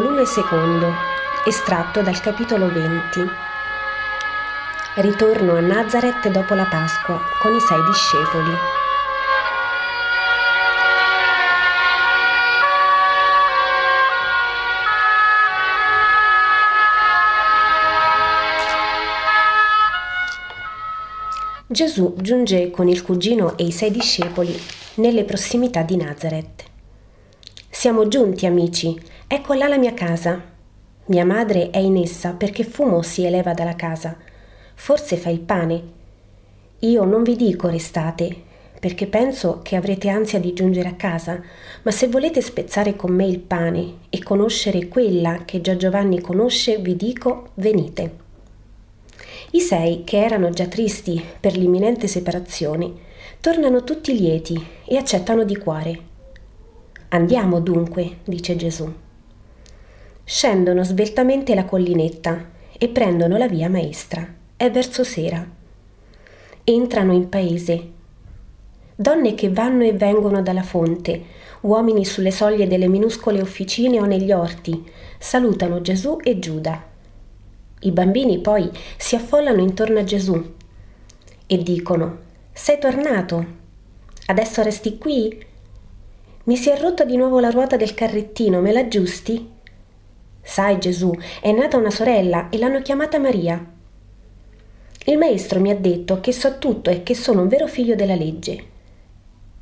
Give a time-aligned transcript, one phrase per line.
[0.00, 0.94] Volume secondo,
[1.44, 3.20] estratto dal capitolo 20.
[4.94, 8.50] Ritorno a Nazareth dopo la Pasqua con i sei discepoli.
[21.66, 24.58] Gesù giunge con il cugino e i sei discepoli
[24.94, 26.69] nelle prossimità di Nazareth.
[27.80, 28.94] Siamo giunti, amici,
[29.26, 30.38] ecco là la mia casa.
[31.06, 34.18] Mia madre è in essa perché fumo si eleva dalla casa.
[34.74, 35.82] Forse fa il pane.
[36.80, 38.36] Io non vi dico restate,
[38.78, 41.40] perché penso che avrete ansia di giungere a casa,
[41.80, 46.76] ma se volete spezzare con me il pane e conoscere quella che già Giovanni conosce,
[46.76, 48.14] vi dico venite.
[49.52, 52.92] I sei, che erano già tristi per l'imminente separazione,
[53.40, 56.08] tornano tutti lieti e accettano di cuore.
[57.10, 58.92] Andiamo dunque, dice Gesù.
[60.24, 64.26] Scendono sveltamente la collinetta e prendono la via maestra.
[64.56, 65.46] È verso sera.
[66.64, 67.90] Entrano in paese.
[68.96, 71.22] Donne che vanno e vengono dalla fonte,
[71.60, 74.84] uomini sulle soglie delle minuscole officine o negli orti,
[75.18, 76.88] salutano Gesù e Giuda
[77.82, 80.54] i bambini poi si affollano intorno a Gesù
[81.46, 82.18] e dicono,
[82.52, 83.58] sei tornato?
[84.26, 85.46] Adesso resti qui?
[86.44, 89.46] Mi si è rotta di nuovo la ruota del carrettino, me l'aggiusti?
[90.40, 93.62] Sai Gesù, è nata una sorella e l'hanno chiamata Maria.
[95.04, 98.14] Il maestro mi ha detto che so tutto e che sono un vero figlio della
[98.14, 98.64] legge.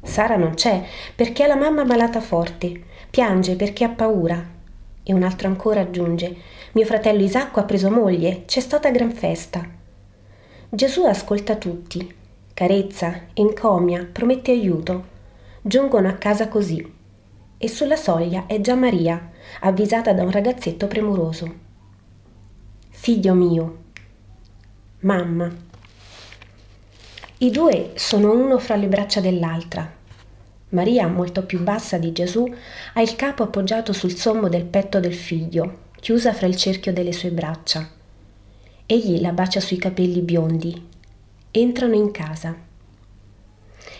[0.00, 0.84] Sara non c'è
[1.16, 4.40] perché ha la mamma malata forte, piange perché ha paura.
[5.02, 6.36] E un altro ancora aggiunge,
[6.72, 9.68] mio fratello Isacco ha preso moglie, c'è stata gran festa.
[10.68, 12.14] Gesù ascolta tutti,
[12.54, 15.16] carezza, encomia, promette aiuto.
[15.62, 16.94] Giungono a casa così.
[17.56, 19.30] E sulla soglia è già Maria,
[19.60, 21.66] avvisata da un ragazzetto premuroso.
[22.90, 23.78] Figlio mio,
[25.00, 25.50] mamma.
[27.38, 29.96] I due sono uno fra le braccia dell'altra,
[30.70, 32.46] Maria, molto più bassa di Gesù,
[32.92, 37.12] ha il capo appoggiato sul sommo del petto del figlio, chiusa fra il cerchio delle
[37.12, 37.88] sue braccia.
[38.84, 40.86] Egli la bacia sui capelli biondi.
[41.50, 42.54] Entrano in casa.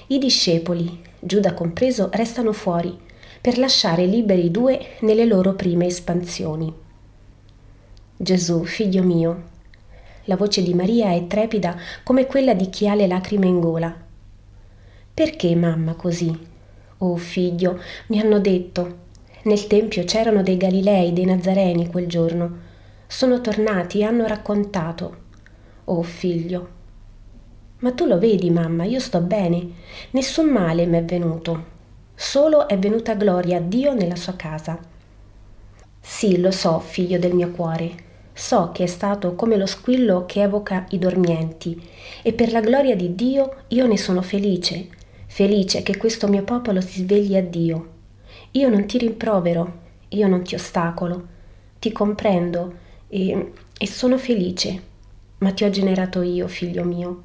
[0.08, 2.96] I discepoli, Giuda compreso, restano fuori
[3.40, 6.72] per lasciare liberi i due nelle loro prime espansioni.
[8.16, 9.42] Gesù, figlio mio.
[10.24, 13.94] La voce di Maria è trepida come quella di chi ha le lacrime in gola.
[15.14, 16.46] Perché mamma così?
[16.98, 19.06] Oh figlio, mi hanno detto.
[19.44, 22.58] Nel tempio c'erano dei Galilei, dei Nazareni quel giorno.
[23.06, 25.16] Sono tornati e hanno raccontato.
[25.84, 26.77] Oh figlio.
[27.80, 29.66] Ma tu lo vedi, mamma, io sto bene.
[30.10, 31.76] Nessun male mi è venuto.
[32.14, 34.78] Solo è venuta gloria a Dio nella sua casa.
[36.00, 38.06] Sì, lo so, figlio del mio cuore.
[38.32, 41.80] So che è stato come lo squillo che evoca i dormienti,
[42.22, 44.96] e per la gloria di Dio io ne sono felice
[45.28, 47.90] felice che questo mio popolo si svegli a Dio.
[48.52, 51.26] Io non ti rimprovero, io non ti ostacolo,
[51.78, 52.74] ti comprendo
[53.06, 54.82] e, e sono felice,
[55.38, 57.22] ma ti ho generato io, figlio mio.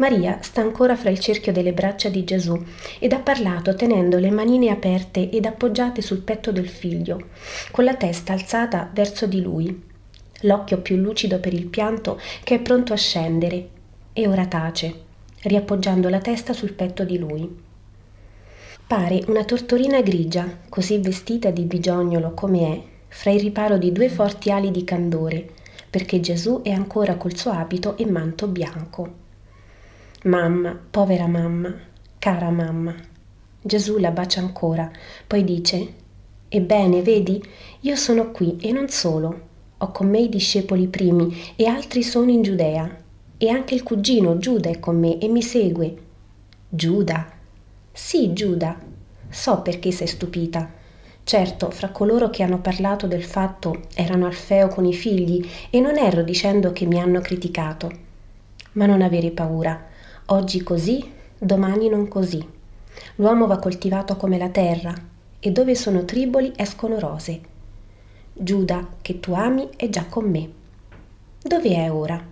[0.00, 2.58] Maria sta ancora fra il cerchio delle braccia di Gesù
[2.98, 7.28] ed ha parlato tenendo le manine aperte ed appoggiate sul petto del figlio,
[7.70, 9.82] con la testa alzata verso di lui,
[10.40, 13.68] l'occhio più lucido per il pianto che è pronto a scendere,
[14.14, 15.02] e ora tace
[15.42, 17.62] riappoggiando la testa sul petto di lui.
[18.86, 24.08] Pare una tortorina grigia, così vestita di bigiognolo come è, fra il riparo di due
[24.08, 25.46] forti ali di candore,
[25.90, 29.19] perché Gesù è ancora col suo abito e manto bianco.
[30.24, 31.74] Mamma, povera mamma,
[32.18, 32.94] cara mamma.
[33.62, 34.90] Gesù la bacia ancora,
[35.26, 35.94] poi dice,
[36.46, 37.42] Ebbene, vedi,
[37.80, 39.40] io sono qui e non solo.
[39.78, 42.94] Ho con me i discepoli primi e altri sono in Giudea
[43.38, 45.96] e anche il cugino Giuda è con me e mi segue.
[46.68, 47.26] Giuda?
[47.90, 48.78] Sì, Giuda.
[49.30, 50.70] So perché sei stupita.
[51.24, 55.96] Certo, fra coloro che hanno parlato del fatto erano Alfeo con i figli e non
[55.96, 57.90] erro dicendo che mi hanno criticato.
[58.72, 59.88] Ma non avere paura.
[60.32, 62.46] Oggi così, domani non così.
[63.16, 64.94] L'uomo va coltivato come la terra
[65.40, 67.40] e dove sono triboli escono rose.
[68.32, 70.48] Giuda, che tu ami, è già con me.
[71.42, 72.24] Dove è ora?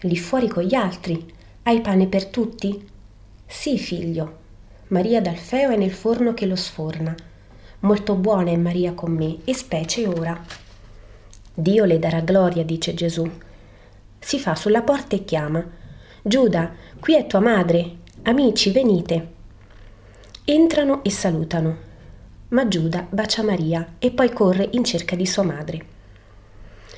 [0.00, 1.30] lì fuori con gli altri.
[1.64, 2.88] Hai pane per tutti?
[3.44, 4.38] Sì, figlio.
[4.88, 7.14] Maria d'Alfeo è nel forno che lo sforna.
[7.80, 10.42] Molto buona è Maria con me, e specie ora.
[11.52, 13.30] Dio le darà gloria, dice Gesù.
[14.18, 15.84] Si fa sulla porta e chiama.
[16.28, 17.98] Giuda, qui è tua madre.
[18.22, 19.28] Amici, venite.
[20.44, 21.76] Entrano e salutano.
[22.48, 25.84] ma Giuda bacia Maria e poi corre in cerca di sua madre.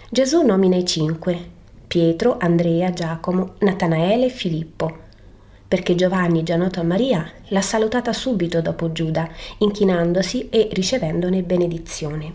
[0.08, 1.38] Gesù nomina i cinque,
[1.86, 4.96] Pietro, Andrea, Giacomo, Natanaele e Filippo,
[5.68, 9.28] perché Giovanni, già noto a Maria, l'ha salutata subito dopo Giuda,
[9.58, 12.32] inchinandosi e ricevendone benedizione.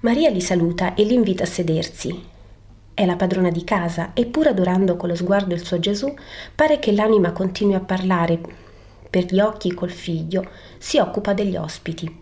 [0.00, 2.30] Maria li saluta e li invita a sedersi.
[2.94, 6.14] È la padrona di casa e pur adorando con lo sguardo il suo Gesù,
[6.54, 8.38] pare che l'anima continui a parlare
[9.08, 10.48] per gli occhi col figlio,
[10.78, 12.20] si occupa degli ospiti.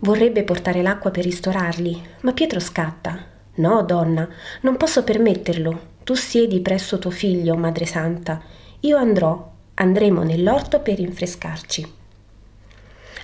[0.00, 3.22] Vorrebbe portare l'acqua per ristorarli, ma Pietro scatta.
[3.56, 4.28] No, donna,
[4.62, 5.96] non posso permetterlo.
[6.04, 8.40] Tu siedi presso tuo figlio, Madre Santa.
[8.80, 11.92] Io andrò, andremo nell'orto per rinfrescarci.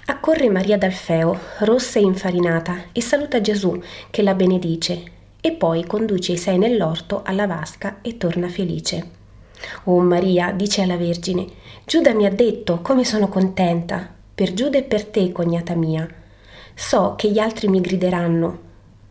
[0.06, 3.80] Accorre Maria d'Alfeo, rossa e infarinata, e saluta Gesù,
[4.10, 5.02] che la benedice,
[5.46, 9.10] e poi conduce i sei nell'orto alla vasca e torna felice.
[9.84, 11.46] Oh Maria, dice alla Vergine,
[11.84, 16.08] Giuda mi ha detto come sono contenta, per Giuda e per te, cognata mia.
[16.74, 18.58] So che gli altri mi grideranno,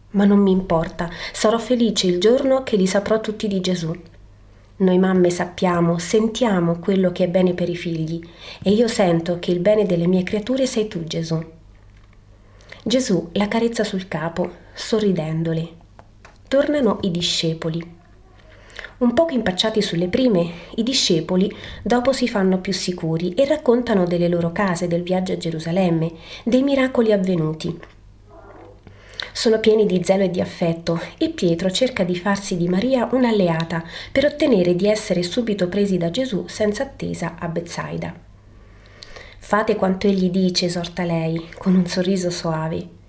[0.10, 3.96] ma non mi importa, sarò felice il giorno che li saprò tutti di Gesù.
[4.78, 8.20] Noi mamme sappiamo, sentiamo quello che è bene per i figli
[8.64, 11.40] e io sento che il bene delle mie creature sei tu, Gesù.
[12.84, 15.82] Gesù la carezza sul capo, sorridendole.
[16.54, 17.84] Tornano i discepoli.
[19.00, 21.52] Un poco impacciati sulle prime, i discepoli
[21.82, 26.12] dopo si fanno più sicuri e raccontano delle loro case, del viaggio a Gerusalemme,
[26.44, 27.76] dei miracoli avvenuti.
[29.32, 33.84] Sono pieni di zelo e di affetto e Pietro cerca di farsi di Maria un'alleata
[34.12, 38.14] per ottenere di essere subito presi da Gesù senza attesa a Bezzaida.
[39.40, 43.02] Fate quanto egli dice, esorta lei, con un sorriso soave.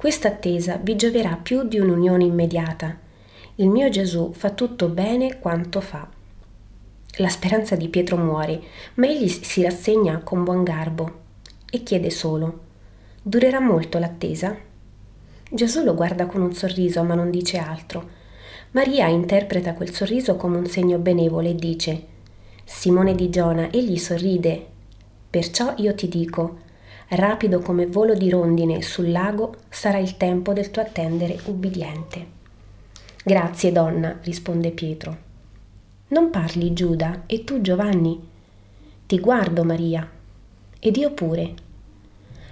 [0.00, 2.96] Questa attesa vi gioverà più di un'unione immediata.
[3.56, 6.08] Il mio Gesù fa tutto bene quanto fa.
[7.16, 8.62] La speranza di Pietro muore,
[8.94, 11.18] ma egli si rassegna con buon garbo
[11.70, 12.60] e chiede solo:
[13.20, 14.56] Durerà molto l'attesa?
[15.50, 18.08] Gesù lo guarda con un sorriso, ma non dice altro.
[18.70, 22.06] Maria interpreta quel sorriso come un segno benevolo e dice
[22.64, 24.66] Simone di Giona, egli sorride.
[25.28, 26.68] Perciò io ti dico,
[27.10, 32.38] rapido come volo di rondine sul lago sarà il tempo del tuo attendere ubbidiente.
[33.24, 35.28] Grazie, donna, risponde Pietro.
[36.08, 38.18] Non parli, Giuda, e tu, Giovanni?
[39.06, 40.08] Ti guardo, Maria.
[40.78, 41.54] Ed io pure.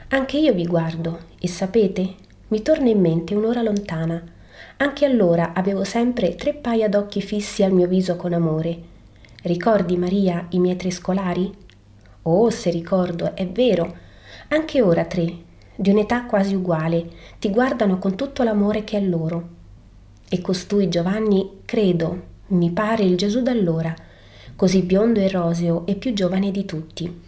[0.09, 2.15] Anche io vi guardo, e sapete,
[2.49, 4.23] mi torna in mente un'ora lontana.
[4.79, 8.81] Anche allora avevo sempre tre paia d'occhi fissi al mio viso con amore.
[9.43, 11.53] Ricordi, Maria, i miei tre scolari?
[12.23, 14.07] Oh, se ricordo, è vero.
[14.49, 15.37] Anche ora tre,
[15.77, 19.49] di un'età quasi uguale, ti guardano con tutto l'amore che è loro.
[20.29, 23.95] E costui, Giovanni, credo, mi pare il Gesù d'allora,
[24.57, 27.21] così biondo e roseo e più giovane di tutti.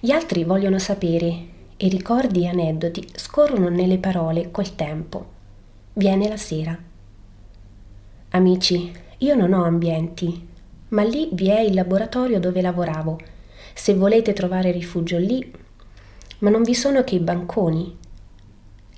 [0.00, 5.26] Gli altri vogliono sapere e ricordi e aneddoti scorrono nelle parole col tempo.
[5.92, 6.76] Viene la sera.
[8.30, 10.48] Amici, io non ho ambienti,
[10.88, 13.18] ma lì vi è il laboratorio dove lavoravo.
[13.74, 15.52] Se volete trovare rifugio lì,
[16.38, 17.96] ma non vi sono che i banconi.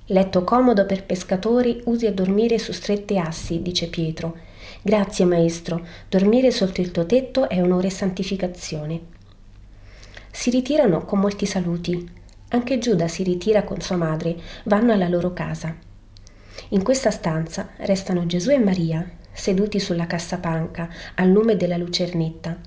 [0.07, 4.37] Letto comodo per pescatori, usi a dormire su strette assi, dice Pietro.
[4.81, 9.01] Grazie, maestro, dormire sotto il tuo tetto è onore e santificazione.
[10.31, 12.07] Si ritirano con molti saluti,
[12.49, 14.35] anche Giuda si ritira con sua madre,
[14.65, 15.75] vanno alla loro casa.
[16.69, 22.57] In questa stanza restano Gesù e Maria, seduti sulla cassapanca al lume della lucernetta,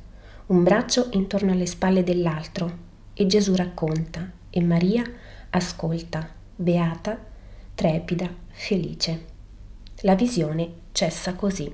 [0.48, 5.04] un braccio intorno alle spalle dell'altro, e Gesù racconta, e Maria
[5.50, 6.26] ascolta,
[6.56, 7.18] beata,
[7.74, 9.24] trepida, felice.
[10.02, 11.70] La visione cessa così.